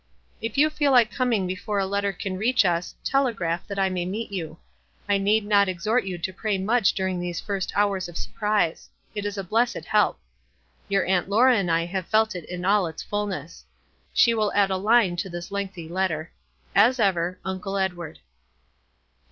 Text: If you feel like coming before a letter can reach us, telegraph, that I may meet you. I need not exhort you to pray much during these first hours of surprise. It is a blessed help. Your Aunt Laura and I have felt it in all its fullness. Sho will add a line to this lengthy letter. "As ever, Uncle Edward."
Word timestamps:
If 0.41 0.57
you 0.57 0.71
feel 0.71 0.91
like 0.91 1.11
coming 1.11 1.45
before 1.45 1.77
a 1.77 1.85
letter 1.85 2.11
can 2.11 2.35
reach 2.35 2.65
us, 2.65 2.95
telegraph, 3.03 3.67
that 3.67 3.77
I 3.77 3.87
may 3.89 4.03
meet 4.03 4.31
you. 4.31 4.57
I 5.07 5.19
need 5.19 5.45
not 5.45 5.69
exhort 5.69 6.05
you 6.05 6.17
to 6.17 6.33
pray 6.33 6.57
much 6.57 6.93
during 6.93 7.19
these 7.19 7.39
first 7.39 7.71
hours 7.75 8.09
of 8.09 8.17
surprise. 8.17 8.89
It 9.13 9.25
is 9.27 9.37
a 9.37 9.43
blessed 9.43 9.85
help. 9.85 10.19
Your 10.89 11.05
Aunt 11.05 11.29
Laura 11.29 11.55
and 11.55 11.69
I 11.69 11.85
have 11.85 12.07
felt 12.07 12.33
it 12.35 12.45
in 12.45 12.65
all 12.65 12.87
its 12.87 13.03
fullness. 13.03 13.63
Sho 14.11 14.37
will 14.37 14.53
add 14.53 14.71
a 14.71 14.77
line 14.77 15.17
to 15.17 15.29
this 15.29 15.51
lengthy 15.51 15.87
letter. 15.87 16.31
"As 16.73 16.99
ever, 16.99 17.37
Uncle 17.45 17.77
Edward." 17.77 18.17